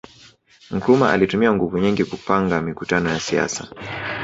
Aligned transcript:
Nkrumah 0.75 1.11
alitumia 1.13 1.53
nguvu 1.53 1.77
nyingi 1.77 2.05
kupanga 2.05 2.61
mikutano 2.61 3.09
ya 3.09 3.19
siasa 3.19 3.67